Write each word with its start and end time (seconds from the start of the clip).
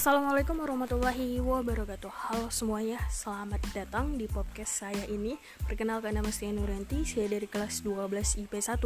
Assalamualaikum 0.00 0.56
warahmatullahi 0.56 1.44
wabarakatuh. 1.44 2.08
Halo 2.08 2.48
semuanya, 2.48 2.96
selamat 3.12 3.60
datang 3.76 4.16
di 4.16 4.24
podcast 4.24 4.80
saya 4.80 5.04
ini. 5.04 5.36
Perkenalkan 5.68 6.16
nama 6.16 6.32
saya 6.32 6.56
Nuranti, 6.56 7.04
saya 7.04 7.28
dari 7.28 7.44
kelas 7.44 7.84
12 7.84 8.48
IP1 8.48 8.80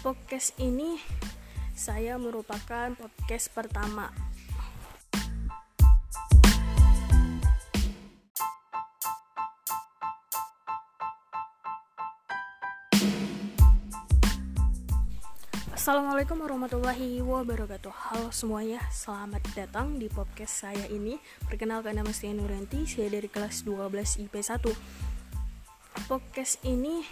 Podcast 0.00 0.56
ini 0.64 0.96
saya 1.76 2.16
merupakan 2.16 2.96
podcast 2.96 3.52
pertama 3.52 4.08
Assalamualaikum 15.86 16.42
warahmatullahi 16.42 17.22
wabarakatuh. 17.22 17.94
Halo 17.94 18.34
semuanya, 18.34 18.82
selamat 18.90 19.38
datang 19.54 20.02
di 20.02 20.10
podcast 20.10 20.66
saya 20.66 20.82
ini. 20.90 21.14
Perkenalkan 21.46 21.94
nama 21.94 22.10
saya 22.10 22.34
Nuranti, 22.34 22.90
saya 22.90 23.06
dari 23.06 23.30
kelas 23.30 23.62
12 23.62 24.26
IP1 24.26 24.66
Podcast 26.10 26.58
ini 26.66 27.06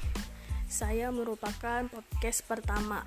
saya 0.66 1.15
merupakan 1.15 1.87
podcast 1.87 2.42
pertama 2.51 3.06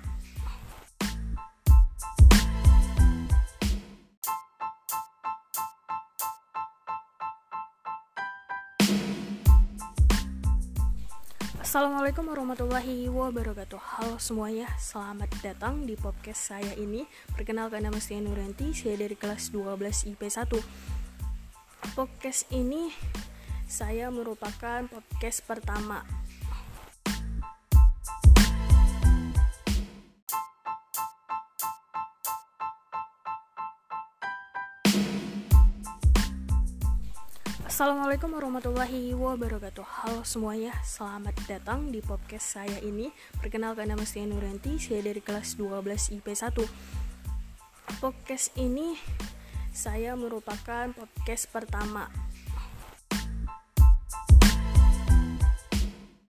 Assalamualaikum 11.68 12.24
warahmatullahi 12.32 13.12
wabarakatuh. 13.12 13.76
Halo 13.76 14.16
semuanya, 14.16 14.72
selamat 14.80 15.28
datang 15.44 15.84
di 15.84 16.00
podcast 16.00 16.48
saya 16.48 16.72
ini. 16.80 17.04
Perkenalkan 17.36 17.84
nama 17.84 18.00
saya 18.00 18.24
Nuranti, 18.24 18.72
saya 18.72 18.96
dari 18.96 19.12
kelas 19.12 19.52
12 19.52 20.16
IP1 20.16 20.48
Podcast 21.92 22.48
ini 22.56 22.88
saya 23.68 24.08
merupakan 24.08 24.88
podcast 24.88 25.44
pertama 25.44 26.08
Assalamualaikum 37.78 38.34
warahmatullahi 38.34 39.14
wabarakatuh. 39.14 39.86
Halo 39.86 40.26
semuanya, 40.26 40.74
selamat 40.82 41.38
datang 41.46 41.94
di 41.94 42.02
podcast 42.02 42.58
saya 42.58 42.74
ini. 42.82 43.06
Perkenalkan 43.38 43.86
nama 43.86 44.02
saya 44.02 44.26
Nuranti, 44.26 44.82
saya 44.82 44.98
dari 44.98 45.22
kelas 45.22 45.54
12 45.54 46.18
IP1 46.18 46.58
Podcast 48.02 48.50
ini 48.58 48.98
saya 49.70 50.18
merupakan 50.18 50.90
podcast 50.90 51.46
pertama 51.54 52.10